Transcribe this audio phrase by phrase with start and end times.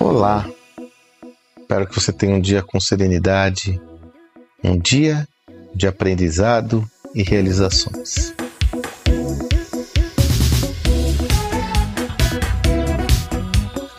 [0.00, 0.48] Olá,
[1.58, 3.80] espero que você tenha um dia com serenidade,
[4.64, 5.28] um dia
[5.74, 8.34] de aprendizado e realizações.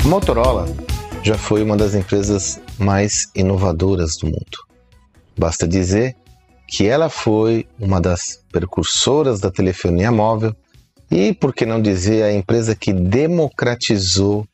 [0.03, 0.67] A Motorola
[1.23, 4.57] já foi uma das empresas mais inovadoras do mundo.
[5.37, 6.15] Basta dizer
[6.67, 10.55] que ela foi uma das precursoras da telefonia móvel
[11.11, 14.47] e, por que não dizer, a empresa que democratizou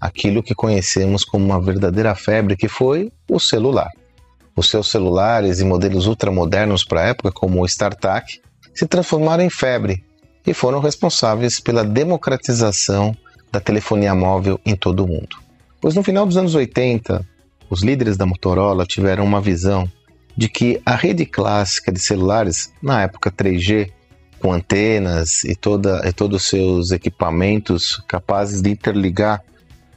[0.00, 3.90] aquilo que conhecemos como uma verdadeira febre, que foi o celular.
[4.56, 8.40] Os seus celulares e modelos ultramodernos para a época, como o StarTAC,
[8.74, 10.04] se transformaram em febre
[10.46, 13.16] e foram responsáveis pela democratização
[13.50, 15.36] da telefonia móvel em todo o mundo.
[15.80, 17.24] Pois no final dos anos 80,
[17.70, 19.88] os líderes da Motorola tiveram uma visão
[20.36, 23.90] de que a rede clássica de celulares, na época 3G,
[24.42, 29.40] com antenas e, toda, e todos os seus equipamentos capazes de interligar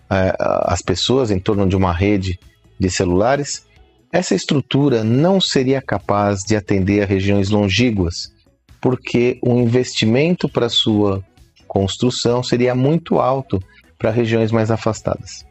[0.07, 2.39] é, as pessoas em torno de uma rede
[2.79, 3.65] de celulares,
[4.11, 8.31] essa estrutura não seria capaz de atender a regiões longínquas,
[8.79, 11.23] porque o investimento para sua
[11.67, 13.59] construção seria muito alto
[13.97, 15.43] para regiões mais afastadas.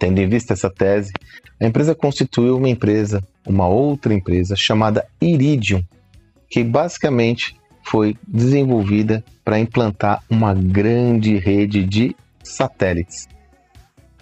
[0.00, 1.12] Tendo em vista essa tese,
[1.60, 5.84] a empresa constituiu uma empresa, uma outra empresa chamada Iridium,
[6.50, 13.28] que basicamente foi desenvolvida para implantar uma grande rede de satélites.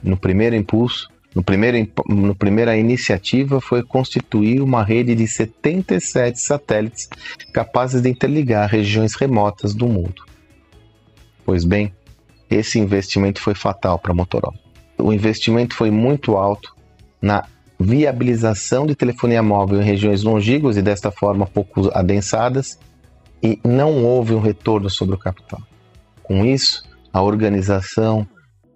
[0.02, 7.08] No primeiro impulso, no primeiro, no primeira iniciativa foi constituir uma rede de 77 satélites
[7.52, 10.24] capazes de interligar regiões remotas do mundo.
[11.44, 11.92] Pois bem,
[12.50, 14.58] esse investimento foi fatal para a Motorola.
[14.98, 16.74] O investimento foi muito alto
[17.22, 17.44] na
[17.78, 22.78] viabilização de telefonia móvel em regiões longínquas e desta forma pouco adensadas
[23.42, 25.60] e não houve um retorno sobre o capital.
[26.22, 28.26] Com isso, a organização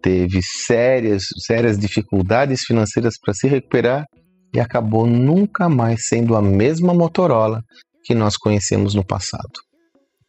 [0.03, 4.05] teve sérias, sérias dificuldades financeiras para se recuperar
[4.53, 7.63] e acabou nunca mais sendo a mesma Motorola
[8.03, 9.51] que nós conhecemos no passado.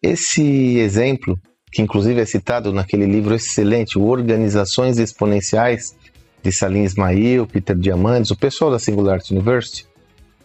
[0.02, 1.38] Esse exemplo,
[1.72, 5.96] que inclusive é citado naquele livro excelente, Organizações Exponenciais,
[6.42, 9.88] de Salim Ismail, Peter Diamandis, o pessoal da Singularity University,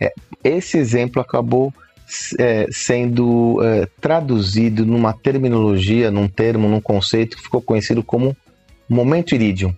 [0.00, 0.10] é,
[0.42, 1.72] esse exemplo acabou
[2.38, 8.36] é, sendo é, traduzido numa terminologia, num termo, num conceito que ficou conhecido como
[8.88, 9.74] Momento Iridium.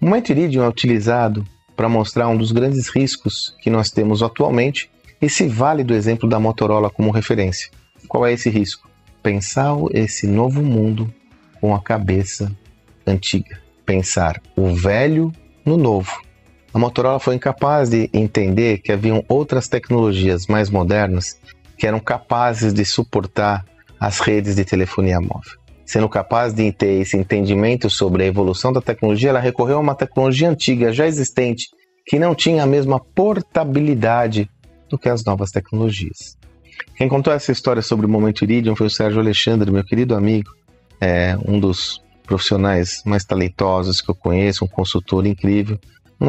[0.00, 4.88] O momento Iridium é utilizado para mostrar um dos grandes riscos que nós temos atualmente
[5.20, 7.70] e se vale do exemplo da Motorola como referência.
[8.06, 8.88] Qual é esse risco?
[9.22, 11.12] Pensar esse novo mundo
[11.60, 12.54] com a cabeça
[13.06, 13.58] antiga.
[13.84, 15.32] Pensar o velho
[15.64, 16.12] no novo.
[16.72, 21.40] A Motorola foi incapaz de entender que haviam outras tecnologias mais modernas
[21.76, 23.64] que eram capazes de suportar
[23.98, 28.80] as redes de telefonia móvel sendo capaz de ter esse entendimento sobre a evolução da
[28.80, 31.68] tecnologia, ela recorreu a uma tecnologia antiga, já existente,
[32.06, 34.48] que não tinha a mesma portabilidade
[34.88, 36.36] do que as novas tecnologias.
[36.96, 40.50] Quem contou essa história sobre o momento Iridium foi o Sérgio Alexandre, meu querido amigo,
[41.00, 45.78] é um dos profissionais mais talentosos que eu conheço, um consultor incrível.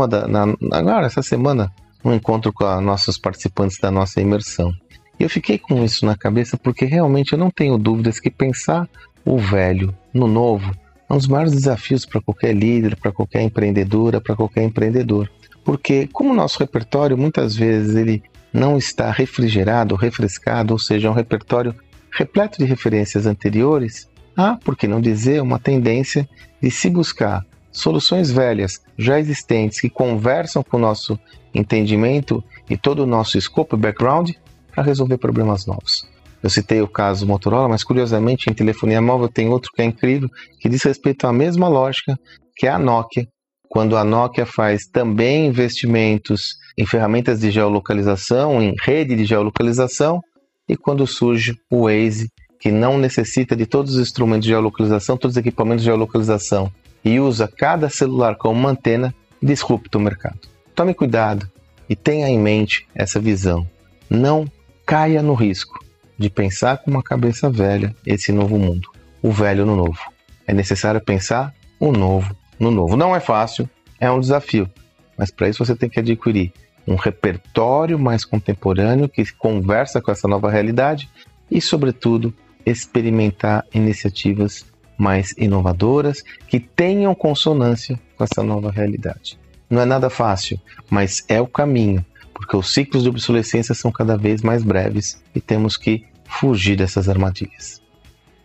[0.09, 1.71] Da, na, agora, essa semana,
[2.03, 4.71] um encontro com os nossos participantes da nossa imersão.
[5.19, 8.87] E eu fiquei com isso na cabeça porque realmente eu não tenho dúvidas que pensar
[9.23, 10.71] o velho no novo
[11.09, 15.29] é um dos maiores desafios para qualquer líder, para qualquer empreendedora, para qualquer empreendedor.
[15.63, 21.11] Porque como o nosso repertório muitas vezes ele não está refrigerado, refrescado, ou seja, é
[21.11, 21.75] um repertório
[22.11, 26.27] repleto de referências anteriores, há, por que não dizer, uma tendência
[26.61, 31.19] de se buscar soluções velhas, já existentes, que conversam com o nosso
[31.53, 34.31] entendimento e todo o nosso escopo e background
[34.75, 36.05] para resolver problemas novos.
[36.43, 40.29] Eu citei o caso Motorola, mas curiosamente em telefonia móvel tem outro que é incrível,
[40.59, 42.19] que diz respeito à mesma lógica
[42.55, 43.27] que é a Nokia.
[43.67, 50.21] Quando a Nokia faz também investimentos em ferramentas de geolocalização, em rede de geolocalização,
[50.67, 55.35] e quando surge o Waze, que não necessita de todos os instrumentos de geolocalização, todos
[55.35, 56.71] os equipamentos de geolocalização,
[57.03, 60.39] e usa cada celular como uma antena, disrupta o mercado.
[60.73, 61.49] Tome cuidado
[61.89, 63.67] e tenha em mente essa visão.
[64.09, 64.45] Não
[64.85, 65.83] caia no risco
[66.17, 68.89] de pensar com uma cabeça velha esse novo mundo,
[69.21, 69.99] o velho no novo.
[70.47, 72.95] É necessário pensar o novo no novo.
[72.95, 74.69] Não é fácil, é um desafio,
[75.17, 76.53] mas para isso você tem que adquirir
[76.87, 81.09] um repertório mais contemporâneo que conversa com essa nova realidade
[81.49, 82.33] e, sobretudo,
[82.65, 84.65] experimentar iniciativas
[84.97, 89.37] mais inovadoras que tenham consonância com essa nova realidade.
[89.69, 90.59] Não é nada fácil,
[90.89, 92.05] mas é o caminho
[92.45, 97.09] porque os ciclos de obsolescência são cada vez mais breves e temos que fugir dessas
[97.09, 97.81] armadilhas.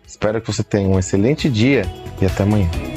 [0.06, 1.82] Espero que você tenha um excelente dia
[2.20, 2.90] e até amanhã.